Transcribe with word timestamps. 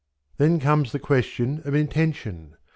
Then 0.37 0.59
comes 0.59 0.93
the 0.93 0.97
question 0.97 1.61
of 1.63 1.75
intention. 1.75 2.55